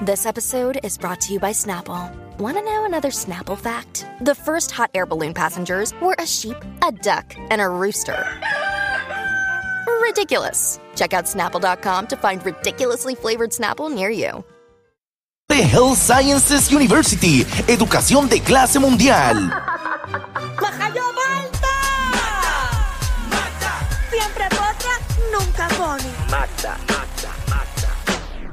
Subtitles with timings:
[0.00, 2.14] This episode is brought to you by Snapple.
[2.38, 4.06] Want to know another Snapple fact?
[4.20, 8.24] The first hot air balloon passengers were a sheep, a duck, and a rooster.
[10.00, 10.78] Ridiculous.
[10.94, 14.44] Check out snapple.com to find ridiculously flavored Snapple near you.
[15.48, 19.50] The Health Sciences University, educación de clase mundial.
[20.60, 21.74] ¡Majayo Malta!
[24.10, 24.94] Siempre potra,
[25.32, 26.30] nunca pone.
[26.30, 27.92] ¡Mata, mata, mata!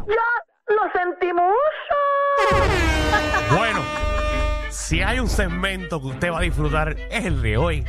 [0.08, 1.54] ¡Ya lo sentimos!
[3.56, 3.82] Bueno,
[4.70, 7.86] si hay un segmento que usted va a disfrutar es el de hoy.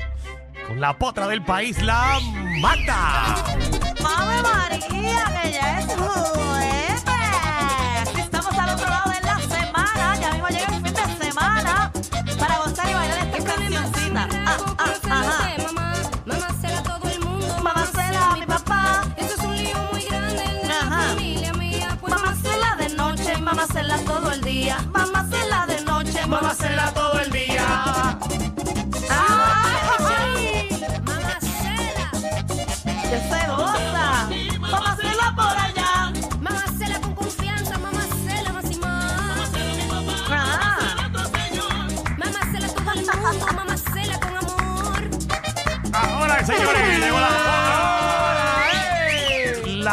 [0.66, 2.18] Con la potra del país, la
[2.60, 3.34] Magda.
[4.04, 6.95] ¡Ave María, que ya es jueves!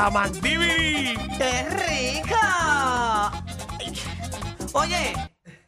[0.04, 1.16] La Magdivi.
[1.38, 3.32] ¡Qué rica!
[4.74, 5.14] Oye,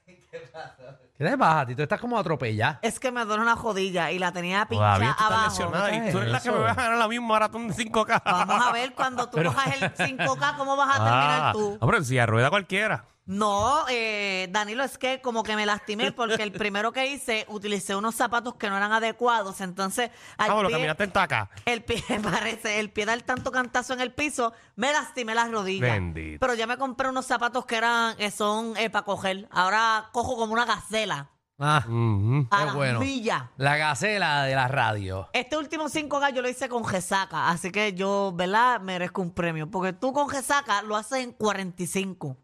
[0.05, 1.65] ¿Qué te pasa?
[1.65, 1.83] Tito?
[1.83, 2.79] estás como atropellada.
[2.81, 5.49] es que me duele una jodilla y la tenía pinchada Todavía tú estás abajo.
[5.49, 6.57] lesionada y tú eres la que eso?
[6.57, 8.21] me vas a ganar la misma maratón de 5K.
[8.25, 11.77] Vamos a ver cuando tú cojas el 5K, ¿cómo vas a terminar Ah, tú?
[11.79, 13.05] hombre, si a rueda cualquiera.
[13.27, 17.95] No, eh, Danilo, es que como que me lastimé porque el primero que hice utilicé
[17.95, 21.49] unos zapatos que no eran adecuados, entonces al Ah, bueno, pie- caminaste en taca.
[21.65, 25.89] el pie, parece, el pie dar tanto cantazo en el piso, me lastimé las rodillas.
[25.91, 26.39] Bendito.
[26.39, 29.47] Pero ya me compré unos zapatos que eran, que son para coger.
[29.49, 31.31] Ahora cojo como una gacela.
[31.57, 31.77] Ah.
[31.77, 31.83] A
[32.59, 32.99] qué las bueno.
[32.99, 33.43] millas.
[33.57, 35.29] La gacela de la radio.
[35.33, 38.81] Este último 5K yo lo hice con Gesaca, así que yo, ¿verdad?
[38.81, 39.71] Merezco un premio.
[39.71, 42.37] Porque tú con Gesaca lo haces en 45.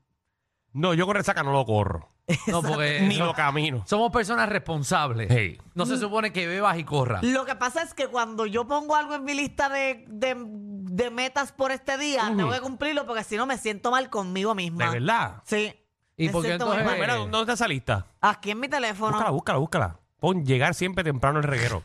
[0.74, 2.10] No, yo con resaca no lo corro.
[2.48, 3.84] No, porque Ni no- lo camino.
[3.86, 5.28] somos personas responsables.
[5.30, 5.60] Hey.
[5.76, 7.24] No se supone que bebas y corras.
[7.24, 11.10] Lo que pasa es que cuando yo pongo algo en mi lista de, de- de
[11.12, 14.86] metas por este día, tengo que cumplirlo porque si no me siento mal conmigo misma.
[14.92, 15.42] ¿De verdad?
[15.46, 15.74] Sí.
[16.16, 17.08] ¿Y me por qué siento muy entonces- mal.
[17.08, 18.06] Mira, ¿dónde está esa lista?
[18.22, 19.12] Aquí en mi teléfono.
[19.12, 20.00] Búscala, búscala, búscala.
[20.20, 21.82] Pon llegar siempre temprano el reguero.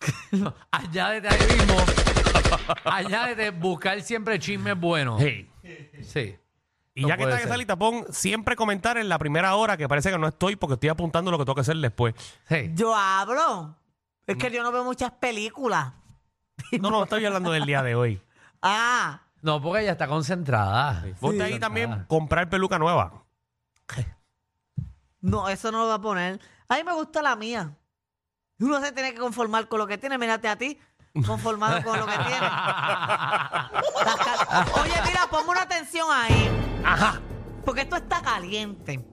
[0.70, 1.76] Allá de ahí mismo.
[2.84, 5.20] Allá de buscar siempre chismes buenos.
[5.20, 5.48] Hey.
[6.02, 6.36] Sí.
[6.94, 7.58] Y No ya que está en esa ser.
[7.58, 10.88] lista, pon siempre comentar en la primera hora que parece que no estoy porque estoy
[10.88, 12.14] apuntando lo que tengo que hacer después.
[12.48, 12.70] Sí.
[12.74, 13.76] Yo hablo.
[14.26, 15.92] Es que yo no veo muchas películas.
[16.80, 18.20] No, no, estoy hablando del día de hoy.
[18.60, 19.22] Ah.
[19.40, 21.02] No, porque ella está concentrada.
[21.18, 23.24] Ponte ahí también comprar peluca nueva.
[25.22, 26.38] No, eso no lo va a poner.
[26.68, 27.74] A mí me gusta la mía.
[28.58, 30.18] Uno se tiene que conformar con lo que tiene.
[30.18, 30.78] Mírate a ti,
[31.26, 32.46] conformado con lo que tiene.
[34.82, 36.69] Oye, mira, ponme una atención ahí.
[36.84, 37.20] Ajá.
[37.64, 39.04] Porque esto está caliente.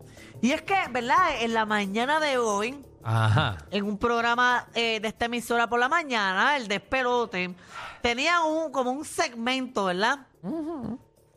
[0.41, 1.41] Y es que, ¿verdad?
[1.41, 3.57] En la mañana de hoy, Ajá.
[3.71, 7.55] en un programa eh, de esta emisora por la mañana, el despelote,
[8.01, 10.27] tenía un, como un segmento, ¿verdad?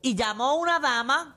[0.03, 1.37] Y llamó una dama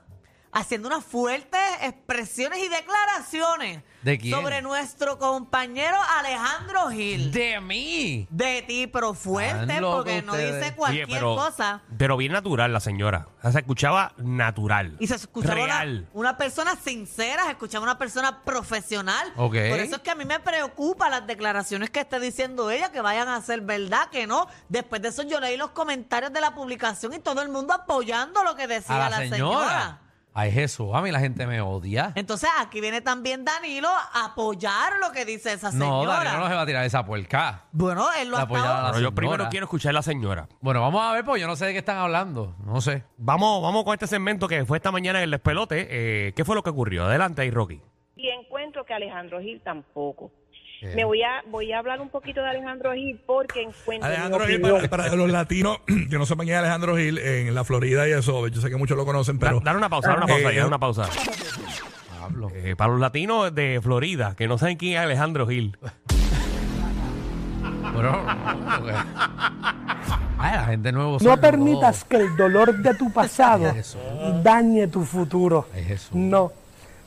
[0.54, 4.34] haciendo unas fuertes expresiones y declaraciones ¿De quién?
[4.34, 7.30] sobre nuestro compañero Alejandro Gil.
[7.32, 8.28] De, De mí.
[8.66, 10.54] ti, pero fuerte, Están locos porque no ustedes.
[10.54, 11.82] dice Oye, cualquier pero, cosa.
[11.98, 13.28] pero bien natural la señora.
[13.38, 14.96] O sea, se escuchaba natural.
[15.00, 16.08] Y se escuchaba una, Real.
[16.12, 19.32] una persona sincera, se escuchaba una persona profesional.
[19.36, 19.54] Ok.
[19.70, 23.00] Por eso es que a mí me preocupa las declaraciones que esté diciendo ella, que
[23.00, 24.46] vayan a ser verdad, que no.
[24.68, 28.44] Después de eso yo leí los comentarios de la publicación y todo el mundo apoyando
[28.44, 30.00] lo que decía A la, señora.
[30.36, 32.10] Ay, Jesús, a mí la gente me odia.
[32.16, 36.24] Entonces aquí viene también Danilo a apoyar lo que dice esa No, señora.
[36.24, 37.62] Danilo no se va a tirar esa puerca.
[37.70, 39.14] Bueno, él lo La ha apoyar estado- a la Pero yo señora.
[39.14, 40.48] primero quiero escuchar a la señora.
[40.60, 42.56] Bueno, vamos a ver, porque yo no sé de qué están hablando.
[42.64, 43.04] No sé.
[43.16, 45.86] Vamos, vamos con este segmento que fue esta mañana en el despelote.
[45.88, 47.04] Eh, ¿Qué fue lo que ocurrió?
[47.04, 47.80] Adelante ahí, Rocky.
[48.16, 50.32] y encuentro que Alejandro Gil tampoco.
[50.82, 54.60] Me voy a voy a hablar un poquito de Alejandro Gil porque encuentro Alejandro Gil,
[54.60, 55.78] para, para los latinos
[56.10, 58.76] que no sepan quién es Alejandro Gil, en la Florida y eso, yo sé que
[58.76, 59.58] muchos lo conocen, pero...
[59.60, 61.08] Da- Dar una pausa, dar una pausa, Eh, dar una pausa.
[62.20, 62.50] Pablo.
[62.54, 65.76] Eh, para los latinos de Florida, que no saben quién es Alejandro Gil.
[67.92, 68.22] Bueno,
[70.38, 71.18] Ay, la gente nuevo.
[71.20, 73.72] No permitas que el dolor de tu pasado
[74.42, 75.66] dañe tu futuro.
[75.74, 76.10] Ay, Jesús.
[76.12, 76.52] No.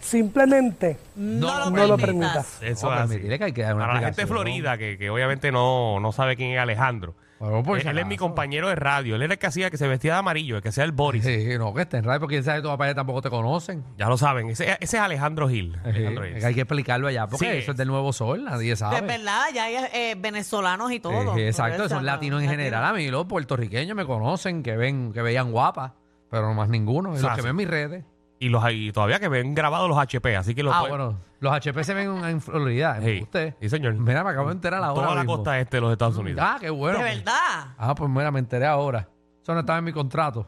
[0.07, 2.57] Simplemente No, no lo permitas.
[2.57, 2.59] permitas.
[2.63, 3.07] Eso No, es así.
[3.09, 4.45] permitirle que hay que dar una Para la gente de explicación.
[4.63, 7.15] Florida, que, que obviamente no, no sabe quién es Alejandro.
[7.39, 8.30] Bueno, por él, si él es mi acaso.
[8.30, 9.15] compañero de radio.
[9.15, 11.24] Él era el que hacía que se vestía de amarillo, el que hacía el Boris.
[11.24, 13.83] Sí, no, que esté en radio, porque quién sabe, tu papá ya tampoco te conocen.
[13.95, 14.50] Ya lo saben.
[14.50, 15.77] Ese, ese es Alejandro Gil.
[15.86, 16.45] Alejandro Sí, Gil.
[16.45, 17.57] hay que explicarlo allá, porque Sí.
[17.59, 18.95] eso es del Nuevo Sol, nadie sabe.
[18.98, 21.38] Es verdad, ya hay eh, venezolanos y todo.
[21.38, 22.83] Eh, exacto, son no, latinos en general.
[22.83, 25.92] A mí los puertorriqueños me conocen, que ven, que veían guapas,
[26.31, 27.09] pero no más ninguno.
[27.09, 27.44] Es los Exacto.
[27.44, 28.04] que ven mis redes.
[28.39, 31.19] Y los y todavía que ven grabados los HP, así que los Ah, pueden- bueno,
[31.39, 33.00] los HP se ven en Florida.
[33.01, 33.19] Sí.
[33.24, 33.56] usted.
[33.60, 33.94] Sí, señor.
[33.95, 35.01] Mira, me acabo de enterar ahora.
[35.04, 35.36] toda la mismo.
[35.38, 36.42] costa este de los Estados Unidos.
[36.44, 37.00] Ah, qué bueno.
[37.00, 37.68] De verdad.
[37.78, 39.07] Ah, pues mira, me enteré ahora.
[39.42, 40.48] Eso no estaba en mi contrato.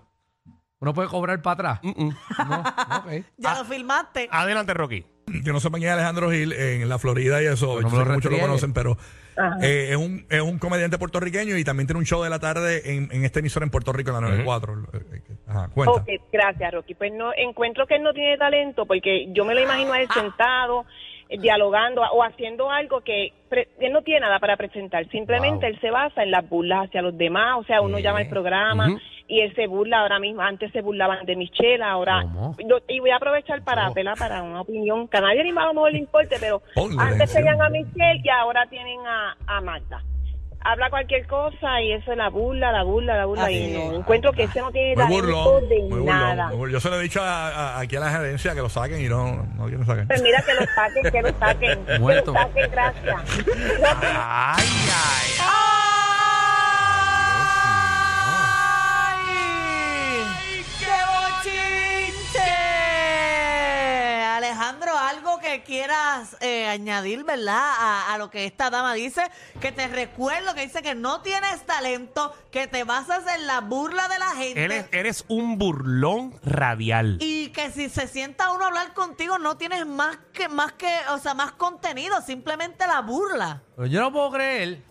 [0.81, 1.79] Uno puede cobrar para atrás.
[1.83, 2.15] Mm, mm.
[2.49, 2.59] No,
[2.99, 3.25] ok.
[3.37, 4.29] Ya lo filmaste.
[4.31, 5.05] Adelante, Rocky.
[5.43, 8.31] Que no quién es Alejandro Gil en la Florida y eso, yo sé que muchos
[8.31, 8.97] lo conocen, pero
[9.61, 12.93] eh, es, un, es un comediante puertorriqueño y también tiene un show de la tarde
[12.95, 14.73] en, en esta emisora en Puerto Rico, en la 94.
[14.73, 15.93] Eh, eh, Ajá, cuenta.
[16.01, 16.93] Ok, gracias, Rocky.
[16.95, 20.07] Pues no encuentro que él no tiene talento porque yo me lo imagino a él
[20.13, 20.85] sentado,
[21.29, 25.07] eh, dialogando o haciendo algo que pre- él no tiene nada para presentar.
[25.09, 25.73] Simplemente Wow.
[25.75, 27.55] él se basa en las burlas hacia los demás.
[27.59, 28.87] O sea, uno llama el programa.
[29.29, 30.41] Y él se burla ahora mismo.
[30.41, 32.25] Antes se burlaban de Michelle, ahora.
[32.87, 33.91] Y voy a aprovechar para ¿Cómo?
[33.91, 36.61] apelar para una opinión que a nadie ni más a lo mejor le importe, pero
[36.75, 40.03] Ponle antes tenían a Michelle y ahora tienen a, a Magda.
[40.61, 43.45] Habla cualquier cosa y eso es la burla, la burla, la burla.
[43.45, 46.47] Así y no, encuentro que ese no tiene talento burlón, de muy burlón, nada.
[46.49, 46.73] muy burlón.
[46.73, 49.07] Yo se lo he dicho a- a- aquí a la gerencia que lo saquen y
[49.07, 50.05] no, no quieren sacar.
[50.07, 52.33] Pues mira que lo saquen, que lo saquen, que Muerto.
[52.33, 53.15] lo saquen, gracias.
[54.17, 54.65] Ay.
[54.91, 55.38] ¡Ay!
[65.69, 67.61] Quieras eh, añadir, ¿verdad?
[67.61, 69.21] A, a lo que esta dama dice,
[69.61, 74.07] que te recuerdo que dice que no tienes talento, que te basas en la burla
[74.07, 74.63] de la gente.
[74.65, 77.17] Eres, eres un burlón radial.
[77.21, 80.91] Y que si se sienta uno a hablar contigo, no tienes más que, más que,
[81.11, 83.61] o sea, más contenido, simplemente la burla.
[83.75, 84.88] Pero yo no puedo creer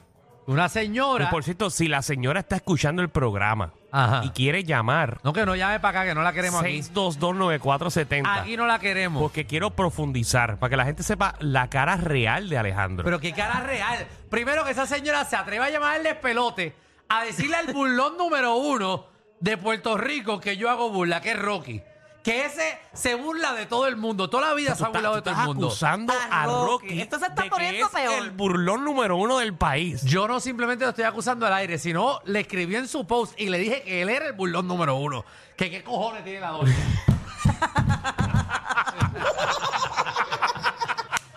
[0.48, 1.30] una Y señora.
[1.30, 4.22] por cierto, si la señora está escuchando el programa Ajá.
[4.24, 6.78] y quiere llamar, No, que no llame para acá, que no la queremos aquí.
[6.82, 8.40] 6229470.
[8.40, 9.22] Aquí no la queremos.
[9.22, 13.04] Porque quiero profundizar, para que la gente sepa la cara real de Alejandro.
[13.04, 14.06] Pero qué cara real.
[14.30, 16.74] Primero que esa señora se atreva a llamarle pelote,
[17.08, 19.06] a decirle al burlón número uno
[19.40, 21.82] de Puerto Rico que yo hago burla, que es Rocky.
[22.22, 24.28] Que ese se burla de todo el mundo.
[24.28, 25.68] Toda la vida se ha burlado de estás- todo el mundo.
[25.68, 27.00] estás acusando A a Rocky.
[27.00, 28.22] Esto se está de que poniendo es peor.
[28.22, 30.02] el burlón número uno del país.
[30.02, 33.48] Yo no simplemente lo estoy acusando al aire, sino le escribí en su post y
[33.48, 35.24] le dije que él era el burlón número uno.
[35.56, 36.74] Que qué cojones tiene la doña.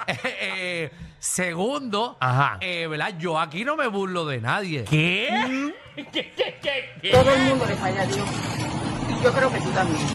[0.07, 2.57] Eh, eh, segundo, Ajá.
[2.59, 3.13] eh, ¿verdad?
[3.17, 4.83] Yo aquí no me burlo de nadie.
[4.83, 5.73] ¿Qué?
[5.95, 7.11] ¿Qué, qué, qué, qué?
[7.11, 8.27] Todo el mundo le falla a Dios.
[9.09, 10.07] Y yo creo que tú también.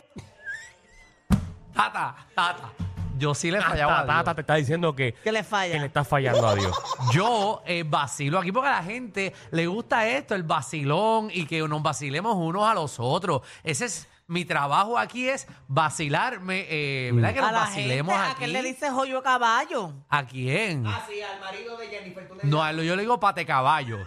[1.93, 2.71] Tata, tata.
[3.19, 4.17] Yo sí le fallaba a Dios.
[4.17, 5.73] Tata te está diciendo que, Que le falla.
[5.73, 6.77] que le estás fallando a Dios.
[7.13, 11.67] Yo eh, vacilo aquí porque a la gente le gusta esto, el vacilón y que
[11.67, 13.41] nos vacilemos unos a los otros.
[13.63, 17.33] Ese es mi trabajo aquí es vacilarme, eh, ¿verdad?
[17.33, 18.41] Que a nos la vacilemos gente, ¿a aquí.
[18.41, 19.93] qué le dice joyo caballo?
[20.11, 20.85] ¿A quién?
[21.09, 22.29] sí, al marido de Jennifer.
[22.29, 24.03] Tú le No, a yo le digo pate caballo.
[24.03, 24.07] O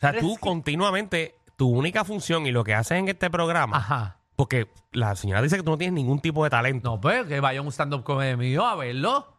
[0.00, 4.19] sea, tú continuamente, tu única función y lo que haces en este programa, Ajá.
[4.40, 6.92] Porque la señora dice que tú no tienes ningún tipo de talento.
[6.92, 9.36] No, pues que vaya a un stand-up comedy mío a verlo.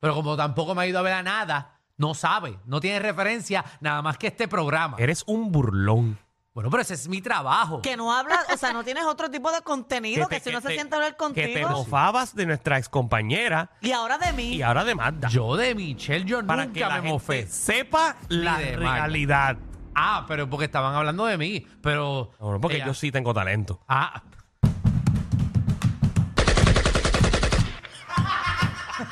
[0.00, 3.62] Pero como tampoco me ha ido a ver a nada, no sabe, no tiene referencia
[3.82, 4.96] nada más que este programa.
[4.98, 6.18] Eres un burlón.
[6.54, 7.82] Bueno, pero ese es mi trabajo.
[7.82, 10.68] Que no habla, o sea, no tienes otro tipo de contenido, que, si no se
[10.72, 11.68] siente a hablar Que te contigo.
[11.68, 14.54] mofabas de nuestra excompañera Y ahora de mí.
[14.54, 15.28] y ahora de Magda.
[15.28, 17.46] Yo de Michelle, yo para nunca que la me gente mofé.
[17.46, 18.94] sepa la de Magda.
[19.02, 19.56] realidad.
[19.94, 21.66] Ah, pero porque estaban hablando de mí.
[21.82, 22.30] Pero.
[22.40, 23.80] No, no, porque ella- yo sí tengo talento.
[23.88, 24.22] Ah.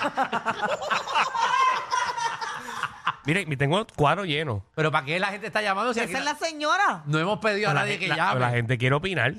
[3.24, 4.64] Mire, me tengo cuadro lleno.
[4.74, 5.92] Pero ¿para qué la gente está llamando?
[5.92, 7.02] Si aquí Esa es la señora.
[7.06, 8.40] No hemos pedido a la, nadie que la- llame.
[8.40, 9.34] la gente quiere opinar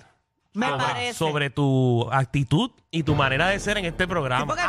[0.54, 1.14] Me sobre, parece.
[1.16, 4.46] sobre tu actitud y tu manera de ser en este Sí, programa.
[4.46, 4.62] porque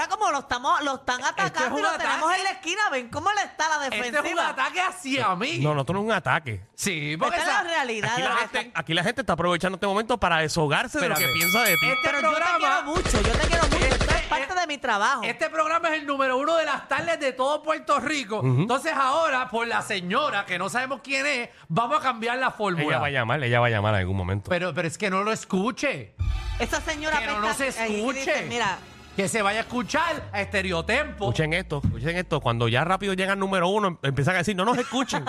[0.00, 2.04] ahora como lo estamos, lo están atacando un y lo ataque.
[2.08, 4.48] tenemos en la esquina, ven cómo le está la Este es un defensiva.
[4.48, 5.58] ataque hacia mí.
[5.58, 6.60] No, no, esto no es un ataque.
[6.74, 8.10] Sí, porque Esta es esa- la realidad.
[8.12, 11.08] Aquí de la, gente, está- aquí la gente está aprovechando este momento para deshogarse de
[11.08, 11.86] lo que piensa de ti.
[11.86, 13.84] Este Pero yo te programa- quiero mucho, yo te quiero mucho.
[13.84, 15.22] Este, parte de mi trabajo.
[15.24, 18.40] Este programa es el número uno de las tardes de todo Puerto Rico.
[18.44, 22.56] Entonces ahora, por la señora, que no sabemos quién es, vamos a cambiar la Ella
[22.56, 22.98] fórmula.
[22.98, 24.48] va a llamar, ella va a llamar en algún momento.
[24.48, 26.14] Pero, pero es que no lo escuche.
[26.58, 28.46] Esa señora Que no, no se apesta- dice, escuche.
[28.46, 28.78] Mira,
[29.20, 31.26] Que se vaya a escuchar a Estereotempo.
[31.26, 32.40] Escuchen esto, escuchen esto.
[32.40, 35.22] Cuando ya rápido llega el número uno, em- empiezan a decir, no nos escuchen.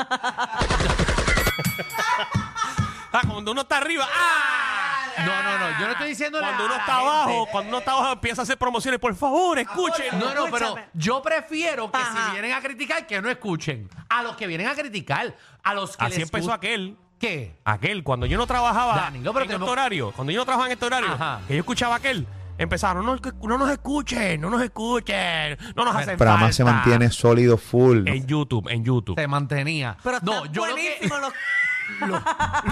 [3.11, 5.07] ah, cuando uno está arriba, ¡ah!
[5.17, 5.79] No, no, no.
[5.79, 7.09] Yo no estoy diciendo Cuando uno está gente.
[7.09, 8.97] abajo, cuando uno está abajo, empieza a hacer promociones.
[8.97, 10.17] Por favor, escuchen.
[10.17, 10.87] No, no, pero Escúchame.
[10.93, 12.27] yo prefiero que Ajá.
[12.27, 13.89] si vienen a criticar, que no escuchen.
[14.07, 16.95] A los que vienen a criticar, a los que Así les empezó gust- aquel.
[17.19, 17.57] ¿Qué?
[17.65, 20.67] Aquel, cuando yo no trabajaba Danilo, pero en tenemos- este horario, cuando yo no trabajaba
[20.67, 21.41] en este horario, Ajá.
[21.45, 22.25] que yo escuchaba aquel,
[22.63, 26.63] empezaron, no, no, no nos escuchen, no nos escuchen, no nos hacen El programa se
[26.63, 26.77] falta".
[26.77, 28.07] mantiene sólido, full.
[28.07, 29.15] En YouTube, en YouTube.
[29.19, 29.97] Se mantenía.
[30.03, 30.99] pero no, yo lo que,
[32.07, 32.21] lo,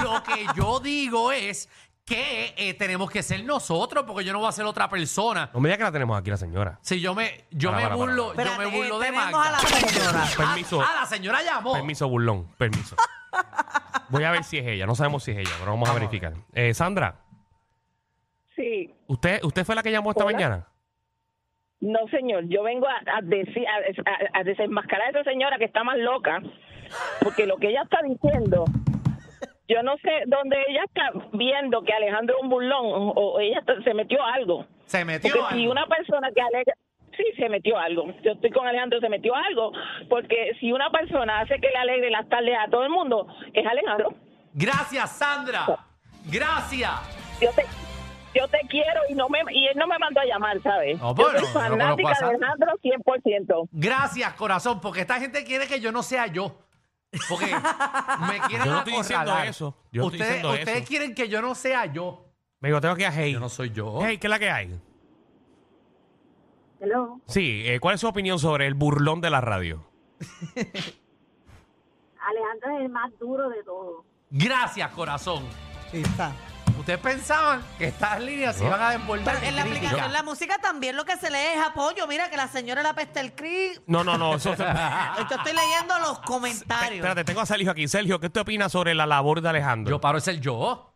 [0.03, 1.69] lo que yo digo es
[2.05, 5.51] que eh, tenemos que ser nosotros, porque yo no voy a ser otra persona.
[5.53, 6.79] No me digas que la tenemos aquí la señora.
[6.81, 8.50] Si yo me, yo Para, me para, para, burlo, para.
[8.51, 9.48] yo me Espérate, burlo de tenemos Magda.
[9.48, 10.25] a la señora.
[10.38, 10.81] Permiso.
[10.81, 11.74] Ah, la señora llamó.
[11.74, 12.96] Permiso, burlón, permiso.
[14.10, 16.34] Voy a ver si es ella, no sabemos si es ella, pero vamos a verificar.
[16.53, 17.15] Eh, Sandra,
[18.60, 18.94] Sí.
[19.08, 20.34] ¿usted, ¿usted fue la que llamó esta Hola.
[20.34, 20.68] mañana?
[21.80, 25.63] No, señor, yo vengo a, a decir, a, a- a desenmascarar a esa señora que
[25.63, 26.42] está más loca,
[27.22, 28.66] porque lo que ella está diciendo,
[29.70, 33.60] yo no sé dónde ella está viendo que Alejandro es un burlón o, o ella
[33.60, 34.66] está- se metió algo.
[34.88, 35.72] Se metió Porque si algo.
[35.72, 36.74] una persona que alega,
[37.16, 38.08] sí, se metió algo.
[38.24, 39.72] Yo estoy con Alejandro, se metió algo,
[40.10, 43.66] porque si una persona hace que le alegre las tardes a todo el mundo, es
[43.66, 44.10] Alejandro.
[44.54, 45.66] Gracias, Sandra.
[46.30, 46.92] Gracias.
[47.42, 47.63] Yo te,
[48.36, 51.00] yo te quiero y no me y él no me mandó a llamar, ¿sabes?
[51.00, 52.25] No, yo bueno, soy yo no conozco fanática de.
[52.36, 53.69] Alejandro 100%.
[53.71, 56.57] Gracias, corazón, porque esta gente quiere que yo no sea yo.
[57.27, 59.48] Porque me quieren Yo no estoy diciendo acorralar.
[59.48, 59.75] eso.
[59.91, 60.88] Yo no estoy ustedes, diciendo ustedes eso.
[60.88, 62.25] quieren que yo no sea yo.
[62.59, 63.33] Me digo, tengo que ir a Hey.
[63.33, 64.00] Yo no soy yo.
[64.03, 64.79] Hey, ¿qué es la que hay?
[66.81, 67.19] Hello.
[67.25, 69.86] Sí, eh, ¿cuál es su opinión sobre el burlón de la radio?
[72.19, 74.05] Alejandro es el más duro de todos.
[74.29, 75.43] Gracias, corazón.
[75.91, 76.31] Ahí está.
[76.79, 79.88] Ustedes pensaban que estas líneas se iban a desbordar Pero en la crítica.
[79.88, 82.07] aplicación, la música también lo que se lee es apoyo.
[82.07, 83.71] Mira que la señora la peste el cri.
[83.86, 84.36] No, no, no.
[84.36, 86.95] Eso, Yo estoy leyendo los comentarios.
[86.95, 87.88] Espérate, tengo a Sergio aquí.
[87.88, 89.91] Sergio, ¿qué usted opina sobre la labor de Alejandro?
[89.98, 90.93] Yo paro de ser yo.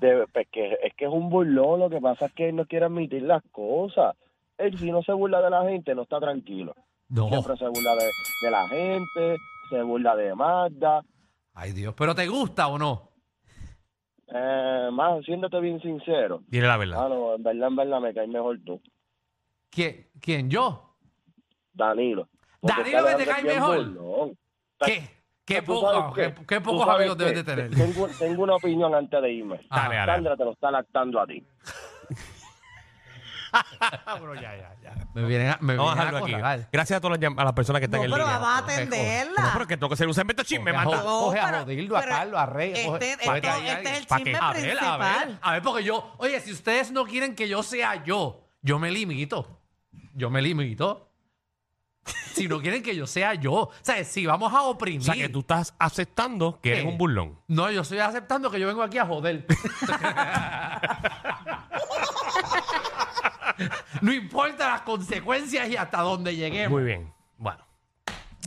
[0.00, 2.66] De- pues que, es que es un burlón, lo que pasa es que él no
[2.66, 4.14] quiere admitir las cosas.
[4.58, 6.74] Él si no se burla de la gente, no está tranquilo.
[7.08, 7.28] No.
[7.28, 8.10] Siempre se burla de,
[8.42, 9.36] de la gente,
[9.70, 11.02] se burla de Magda.
[11.54, 11.94] Ay, Dios.
[11.96, 13.10] ¿Pero te gusta o no?
[14.38, 16.42] Eh, más, siéndote bien sincero.
[16.48, 17.06] Dile la verdad.
[17.06, 18.80] Ah, no, en verdad, en verdad me caes mejor tú,
[19.70, 20.06] ¿Quién?
[20.20, 20.50] ¿Quién?
[20.50, 20.94] ¿Yo?
[21.72, 22.28] Danilo.
[22.60, 23.76] Porque Danilo que te cae mejor.
[23.94, 24.38] burlón.
[24.84, 25.02] ¿Qué?
[25.44, 26.46] ¿Qué, ¿Tú poco- sabes qué- qué?
[26.46, 27.24] qué ¿Tú pocos sabes amigos qué?
[27.24, 27.70] debes de tener?
[27.74, 29.60] Tengo, tengo una opinión antes de irme.
[29.70, 30.12] Dale, dale.
[30.12, 31.42] Sandra te lo está lactando a ti.
[34.20, 34.94] Bro, ya, ya, ya.
[35.14, 36.66] Me vienen a, me Vamos a vienen a dejarlo aquí.
[36.72, 38.38] Gracias a todas las, llam- a las personas que están no, en pero línea.
[38.38, 39.42] vamos a atenderla.
[39.42, 40.84] No, pero que tengo que hacer un segmento chisme, Coge a.
[40.84, 42.72] Jo- No, coge a pero- Rodildo, a pero Carlos, a Rey.
[42.72, 44.36] este- coge- este- a este es el ¿Pa' chisme qué?
[44.38, 45.38] A ver, a ver, principal.
[45.42, 48.90] a ver, porque yo, oye, si ustedes no quieren que yo sea yo, yo me
[48.90, 49.60] limito.
[50.14, 51.02] Yo me limito.
[52.34, 55.02] Si no quieren que yo sea yo, o sea, si vamos a O oprimir.
[55.02, 56.88] sea, que tú estás aceptando que eres ¿Qué?
[56.88, 57.40] un burlón.
[57.48, 59.44] No, yo estoy aceptando que yo vengo aquí a joder.
[64.00, 66.70] no importa las consecuencias y hasta dónde lleguemos.
[66.72, 67.12] Muy bien.
[67.38, 67.58] Bueno,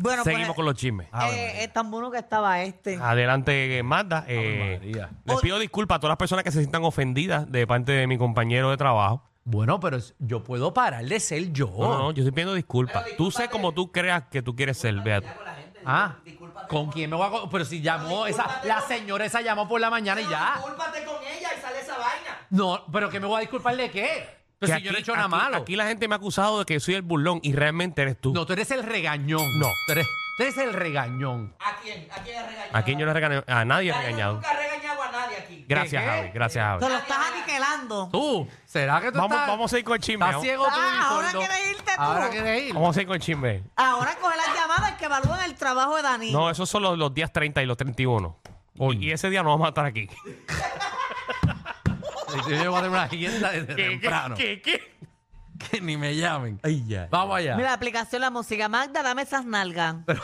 [0.02, 1.08] Bueno, seguimos pues, con los chismes.
[1.32, 2.98] eh, es tan bueno que estaba este.
[3.02, 4.26] Adelante, Magda.
[4.28, 5.10] Eh, María.
[5.26, 8.18] les pido disculpas a todas las personas que se sientan ofendidas de parte de mi
[8.18, 9.24] compañero de trabajo.
[9.46, 11.68] Bueno, pero es- yo puedo parar de ser yo.
[11.68, 13.06] No, no, no, yo estoy pidiendo disculpas.
[13.18, 15.24] Tú sé como tú creas que tú quieres ser, Beat.
[15.86, 16.18] Ah,
[16.68, 17.30] ¿con quién me voy a...
[17.32, 18.62] co- Pero si llamó esa...
[18.66, 20.54] La señora esa llamó por la mañana y ya.
[20.58, 22.38] Discúlpate con ella y sale esa vaina.
[22.52, 24.39] No, pero que me voy a disculpar de qué.
[24.60, 25.58] Pero Que si yo no he aquí- hecho nada aquí- malo.
[25.58, 28.34] Aquí la gente me ha acusado de que soy el burlón y realmente eres tú.
[28.34, 29.42] No, tú eres el regañón.
[29.58, 29.68] No.
[29.88, 31.54] Tú eres, tú eres el regañón.
[31.60, 32.08] ¿A quién?
[32.12, 32.78] ¿A quién has regañado?
[32.78, 33.44] ¿A quién yo no he regañado?
[33.48, 34.34] A nadie he Nadie regañado.
[34.36, 35.66] Nunca ha regañado a nadie aquí.
[35.68, 36.10] Gracias, ¿Qué?
[36.10, 36.30] Javi.
[36.34, 36.80] Gracias, Javi.
[36.84, 38.10] Te lo estás aniquilando.
[38.12, 38.48] ¿Tú?
[38.66, 39.48] ¿Será que tú Vamos, estás...
[39.48, 40.26] vamos a ir con el chisme.
[40.26, 41.40] estás ciego tú Ah, y ahora sordo?
[41.40, 42.02] quieres irte tú.
[42.02, 42.74] Ahora quieres ir.
[42.74, 43.64] vamos a ir con el chisme.
[43.78, 46.32] Ahora coge las llamadas que evalúan el trabajo de Dani.
[46.34, 48.38] No, esos son los, los días 30 y los 31.
[48.76, 50.10] Y, y ese día no vamos a estar aquí.
[52.50, 54.36] Yo llevo a tener una agenda desde ¿Qué, temprano.
[54.36, 54.98] qué, qué?
[55.70, 56.60] Que ni me llamen.
[57.10, 57.56] Vamos allá.
[57.56, 58.70] Mira, la aplicación La Música.
[58.70, 59.96] Magda, dame esas nalgas.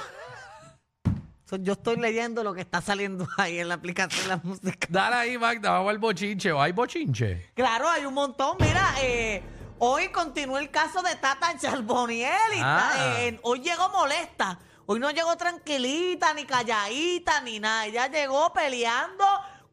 [1.48, 4.88] So, yo estoy leyendo lo que está saliendo ahí en la aplicación La Música.
[4.90, 6.52] Dale ahí, Magda, vamos al bochinche.
[6.52, 7.52] ¿O hay bochinche?
[7.54, 8.58] Claro, hay un montón.
[8.60, 9.44] Mira, eh,
[9.78, 12.32] hoy continúa el caso de Tata Charboniel.
[12.56, 12.92] Y Ah.
[12.96, 14.58] ta- eh, hoy llegó molesta.
[14.88, 17.86] Hoy no llegó tranquilita, ni calladita, ni nada.
[17.86, 19.24] Ella llegó peleando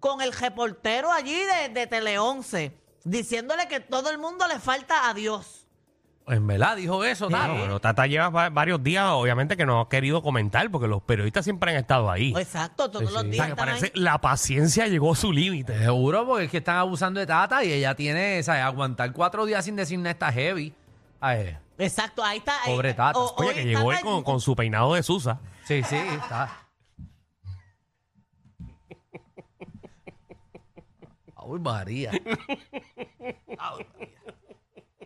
[0.03, 5.09] con el reportero allí de, de Tele 11, diciéndole que todo el mundo le falta
[5.09, 5.61] a Dios.
[6.27, 7.63] En verdad dijo eso, Claro, Tata.
[7.65, 11.45] pero Tata lleva va- varios días, obviamente, que no ha querido comentar porque los periodistas
[11.45, 12.35] siempre han estado ahí.
[12.37, 13.29] Exacto, todos Sí, los sí.
[13.29, 13.37] O días.
[13.37, 13.75] sea, que están ahí.
[13.81, 15.79] parece la paciencia llegó a su límite.
[15.79, 18.63] Seguro, porque es que están abusando de Tata y ella tiene, ¿sabes?
[18.63, 20.75] Aguantar cuatro días sin decir nada está heavy.
[21.21, 22.61] Ay, Exacto, ahí está.
[22.65, 23.19] ahí- Pobre Tata.
[23.19, 25.39] o- Oye, que llegó él con su peinado de Susa.
[25.65, 26.51] sí, sí, está.
[31.45, 32.11] Ay, María.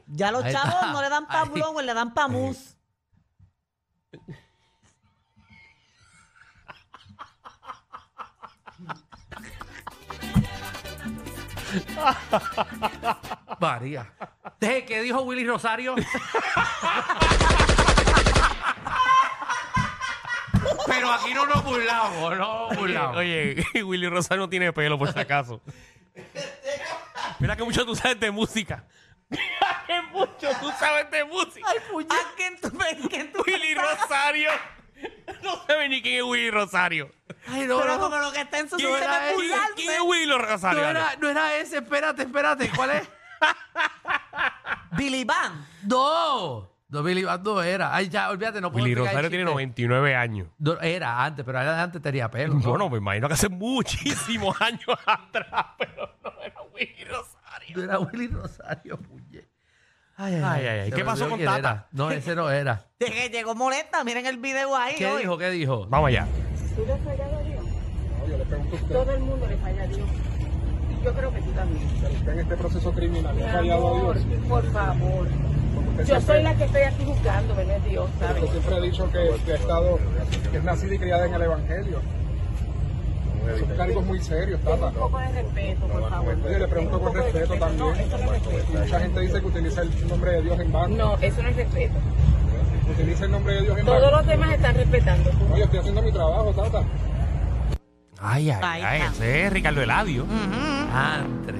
[0.08, 0.92] Ya los Ahí chavos está.
[0.92, 1.48] no le dan pa' Ahí.
[1.50, 2.76] blower, le dan pa' mousse.
[13.60, 14.12] María.
[14.60, 15.94] Deje, ¿Qué dijo Willy Rosario?
[20.86, 23.16] Pero aquí no nos burlamos, no nos burlamos.
[23.16, 25.60] Oye, Willy Rosario no tiene pelo, por si acaso.
[27.46, 28.84] Mira que mucho tú sabes de música.
[29.28, 31.64] Mira que mucho tú sabes de música.
[31.68, 32.96] ¿A quién tú ves?
[33.08, 34.00] ¿Quién tú Willy pensabas?
[34.00, 34.50] Rosario.
[35.42, 37.12] No sabe ni quién es Willy Rosario.
[37.46, 38.00] Ay, no, Pero no.
[38.00, 39.54] como lo que está en su ¿Quién, era es ese?
[39.76, 40.80] quién es Willy Rosario?
[40.82, 42.70] No era, no era ese, espérate, espérate.
[42.74, 43.08] ¿Cuál es?
[44.96, 45.68] Billy Van.
[45.84, 46.72] No.
[46.88, 47.94] No, Billy Band no era.
[47.94, 49.52] Ay, ya, olvídate, no puedo explicar el Rosario tiene chiste.
[49.86, 50.48] 99 años.
[50.58, 52.54] No, era antes, pero era antes tenía pelo.
[52.54, 52.60] ¿no?
[52.60, 57.35] Bueno, me imagino que hace muchísimos años atrás, pero no era Willy Rosario.
[57.74, 59.48] No era Willy Rosario, puñe.
[60.18, 60.90] Ay, Ay, ay, ay.
[60.90, 61.58] Se ¿Qué me pasó olvidó con quién Tata?
[61.58, 61.88] era.
[61.92, 62.86] No, ese no era.
[62.98, 64.94] De que llegó molesta, miren el video ahí.
[64.96, 65.22] ¿Qué hoy.
[65.22, 65.36] dijo?
[65.36, 65.86] ¿Qué dijo?
[65.88, 66.26] Vamos allá.
[66.74, 67.64] ¿Tú le has fallado a Dios?
[68.88, 70.08] Todo el mundo le falla a Dios.
[70.90, 71.88] Y yo creo que tú también.
[72.28, 74.16] en este proceso criminal Mi amor,
[74.48, 75.28] por favor.
[76.06, 77.80] Yo soy la que estoy aquí juzgando, ¿verdad?
[77.80, 78.50] Dios, ¿sabes?
[78.50, 79.98] siempre he dicho que, que he estado,
[80.50, 82.02] que es nacida y criada en el Evangelio.
[83.58, 84.86] Son cargos muy serios, Tata.
[84.86, 86.36] Un poco de respeto, por favor.
[86.46, 87.94] Oye, le pregunto con respeto No, también.
[88.06, 88.72] eso no es respeto.
[88.72, 90.96] Y mucha gente dice que utiliza el nombre de Dios en vano.
[90.96, 91.94] No, eso no es respeto.
[92.90, 94.16] Utiliza el nombre de Dios en Todos vano.
[94.18, 95.30] los demás están respetando.
[95.30, 95.52] tú.
[95.52, 96.82] Oye, estoy haciendo mi trabajo, Tata.
[98.20, 99.02] Ay, ay, ay.
[99.12, 100.24] Ese es Ricardo Eladio.
[100.92, 101.58] Andre.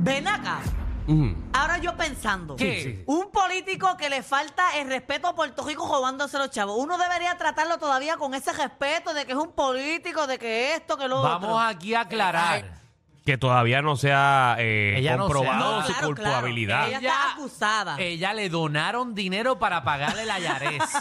[0.00, 0.58] Ven acá.
[1.06, 1.32] Mm.
[1.52, 2.56] Ahora yo pensando.
[2.56, 2.82] ¿Qué?
[2.82, 3.02] Sí.
[3.06, 6.76] Un político que le falta el respeto a Puerto Rico robándose los chavos.
[6.78, 10.96] Uno debería tratarlo todavía con ese respeto de que es un político, de que esto,
[10.96, 11.30] que lo otro.
[11.48, 12.80] Vamos aquí a aclarar.
[13.24, 16.32] Que todavía no se ha eh, Ella no se- comprobado No, su claro, claro.
[16.32, 16.88] culpabilidad.
[16.88, 17.96] Ella está acusada.
[18.00, 20.82] Ella le donaron dinero para pagarle la Yares.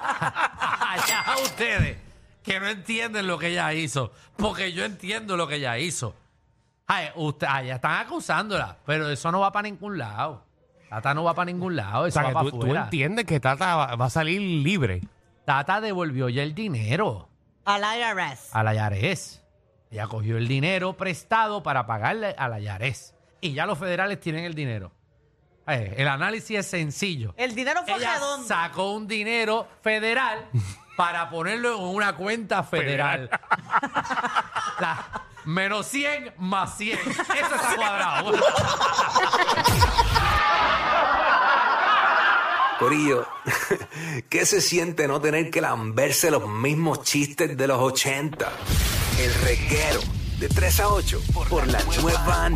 [0.00, 1.96] Allá a ustedes
[2.42, 4.12] que no entienden lo que ella hizo.
[4.36, 6.14] Porque yo entiendo lo que ella hizo.
[6.92, 10.44] Ay, usted, ya están acusándola, pero eso no va para ningún lado.
[10.88, 12.82] Tata no va para ningún lado, O eso sea, va que para tú, tú afuera.
[12.84, 15.02] entiendes que Tata va, va a salir libre.
[15.44, 17.28] Tata devolvió ya el dinero
[17.64, 18.48] Al IRS.
[18.52, 19.40] a la Yares.
[19.92, 23.14] Ella cogió el dinero prestado para pagarle a la Yares.
[23.40, 24.90] Y ya los federales tienen el dinero.
[25.66, 27.34] Ay, el análisis es sencillo.
[27.36, 28.46] El dinero fue Ella redondo.
[28.48, 30.46] sacó un dinero federal
[30.96, 33.30] para ponerlo en una cuenta federal.
[34.80, 36.98] La- menos 100 más 100.
[36.98, 38.32] Eso está cuadrado.
[42.78, 43.26] Corillo,
[44.30, 48.50] ¿qué se siente no tener que lamberse los mismos chistes de los 80?
[49.18, 50.00] El reguero
[50.38, 52.46] de 3 a 8 por la nueva